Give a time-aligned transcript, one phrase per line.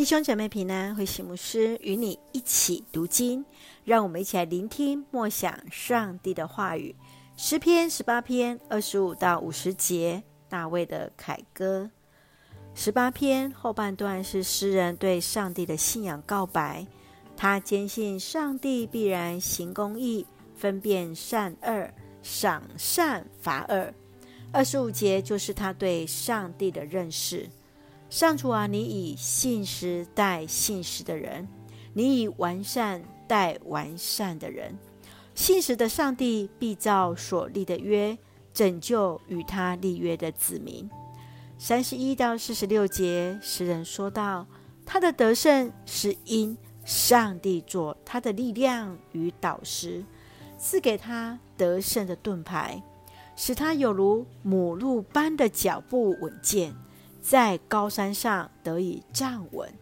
[0.00, 3.44] 弟兄姐妹平安，慧馨牧师与你一起读经，
[3.84, 6.96] 让我们一起来聆听默想上帝的话语。
[7.36, 11.90] 诗篇十八篇二十五到五十节，大卫的凯歌。
[12.74, 16.86] 十八篇后半段是诗人对上帝的信仰告白，
[17.36, 20.26] 他坚信上帝必然行公义，
[20.56, 21.90] 分辨善恶，
[22.22, 23.92] 赏善罚恶。
[24.50, 27.46] 二十五节就是他对上帝的认识。
[28.10, 31.46] 上主啊，你以信实待信实的人，
[31.94, 34.76] 你以完善待完善的人。
[35.36, 38.18] 信实的上帝必照所立的约，
[38.52, 40.90] 拯救与他立约的子民。
[41.56, 44.44] 三十一到四十六节，诗人说道：
[44.84, 50.04] 他的得胜是因上帝做他的力量与导师，
[50.58, 52.82] 赐给他得胜的盾牌，
[53.36, 56.74] 使他有如母鹿般的脚步稳健。
[57.20, 59.72] 在高山上得以站稳，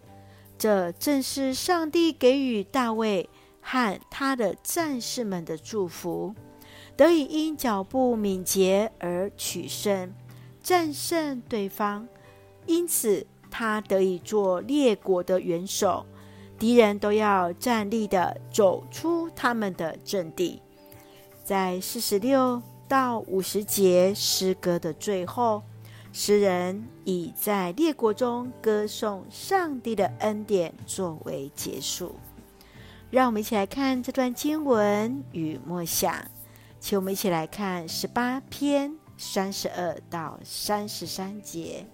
[0.59, 3.31] 这正是上帝给予大卫
[3.61, 6.35] 和他的战士们的祝福，
[6.97, 10.13] 得以因脚步敏捷而取胜，
[10.63, 12.07] 战胜对方。
[12.67, 16.05] 因此，他得以做列国的元首，
[16.59, 20.61] 敌人都要站立的走出他们的阵地。
[21.45, 25.63] 在四十六到五十节诗歌的最后。
[26.13, 32.15] 诗人以在列国中歌颂上帝的恩典作为结束，
[33.11, 36.15] 让我们一起来看这段经文与默想。
[36.81, 41.87] 请我们一起来看十八篇三十二到三十三节。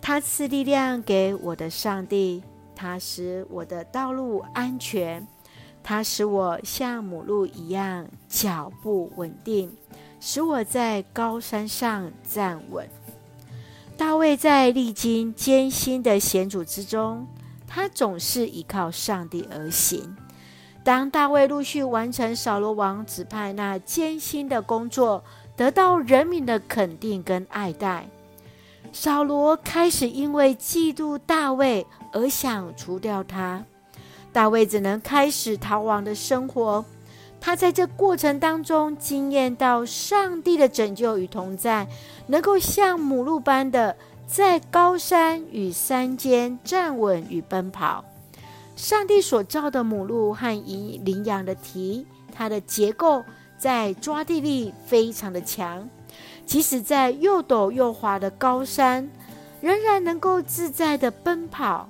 [0.00, 2.42] 他赐力量给我的上帝，
[2.74, 5.26] 他使我的道路安全，
[5.82, 9.76] 他使我像母鹿一样脚步稳定，
[10.24, 12.88] 使我在高山上站稳。
[13.96, 17.26] 大卫在历经艰辛的险阻之中，
[17.66, 20.16] 他总是依靠上帝而行。
[20.84, 25.24] 当大卫陆续完成扫罗王指派那艰辛的工作，
[25.56, 28.08] 得到人民的肯定跟爱戴，
[28.92, 33.64] 扫罗开始因为嫉妒大卫而想除掉他。
[34.32, 36.84] 大卫只能开始逃亡的生活。
[37.44, 41.88] 他在这过程当中经验到上帝的拯救与同在，
[42.28, 43.96] 能够像母鹿般的
[44.28, 48.04] 在高山与山间站稳与奔跑。
[48.76, 50.56] 上帝所造的母鹿和
[51.04, 53.24] 羚羊的蹄，它的结构
[53.58, 55.88] 在抓地力非常的强，
[56.46, 59.10] 即使在又陡又滑的高山，
[59.60, 61.88] 仍然能够自在的奔跑。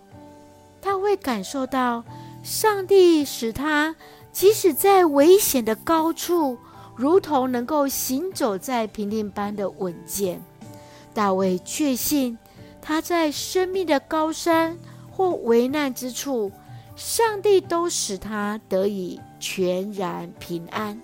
[0.80, 2.02] 他会感受到
[2.42, 3.94] 上帝使他。
[4.32, 6.58] 即使在危险的高处，
[6.96, 10.42] 如同能够行走在平地般的稳健。
[11.14, 12.38] 大卫确信
[12.80, 14.78] 他在生命的高山
[15.10, 16.50] 或危难之处，
[16.96, 20.98] 上帝都使他得以全然平安。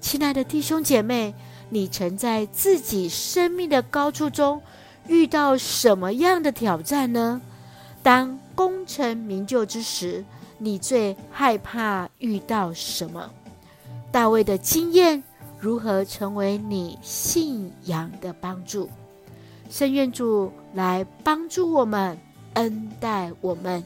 [0.00, 1.32] 亲爱的弟兄姐妹，
[1.70, 4.60] 你曾在自己生命的高处中
[5.06, 7.40] 遇到什么样的挑战呢？
[8.02, 10.24] 当功成名就之时，
[10.62, 13.28] 你最害怕遇到什么？
[14.12, 15.20] 大卫的经验
[15.58, 18.88] 如何成为你信仰的帮助？
[19.68, 22.16] 圣愿主来帮助我们，
[22.54, 23.82] 恩待我们，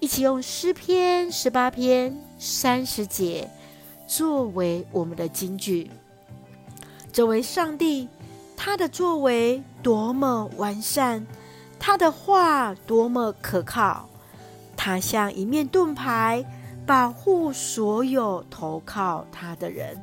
[0.00, 3.48] 一起用诗篇十八篇三十节
[4.06, 5.90] 作为我们的金句。
[7.10, 8.06] 这位上帝，
[8.54, 11.26] 他的作为多么完善，
[11.78, 14.10] 他的话多么可靠。
[14.84, 16.44] 他像一面盾牌，
[16.84, 19.96] 保护所有投靠他的人。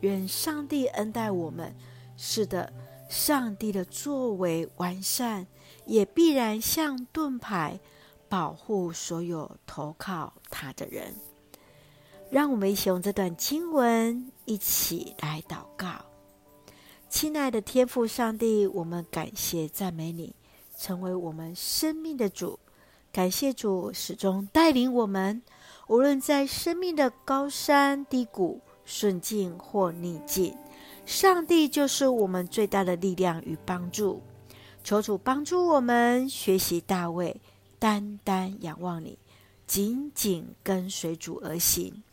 [0.00, 1.74] 愿上帝恩待我们。
[2.14, 2.70] 是的，
[3.08, 5.46] 上帝的作为完善，
[5.86, 7.80] 也必然像盾牌，
[8.28, 11.14] 保护所有投靠他的人。
[12.30, 16.04] 让我们一起用这段经文一起来祷告。
[17.08, 20.36] 亲爱的天父上帝，我们感谢赞美你，
[20.76, 22.58] 成为我们生命的主。
[23.18, 25.42] 感谢主始终带领我们，
[25.88, 30.56] 无论在生命的高山低谷、顺境或逆境，
[31.04, 34.22] 上帝就是我们最大的力量与帮助。
[34.84, 37.40] 求主帮助我们学习大卫，
[37.80, 39.18] 单单仰望你，
[39.66, 42.04] 紧紧跟随主而行。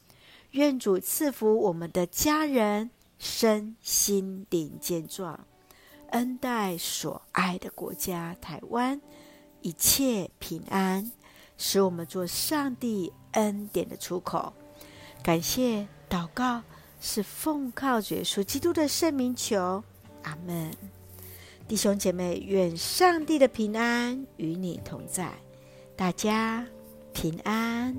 [0.54, 5.46] 愿主赐福我们的家人，身心灵健壮，
[6.10, 9.00] 恩待所爱的国家台湾。
[9.66, 11.12] 一切平安，
[11.58, 14.54] 使我们做上帝恩典的出口。
[15.24, 16.62] 感谢祷告，
[17.02, 19.84] 是奉靠主耶稣基督的圣名求，
[20.22, 20.72] 阿门。
[21.68, 25.34] 弟兄姐妹，愿上帝的平安与你同在，
[25.96, 26.64] 大家
[27.12, 27.98] 平安。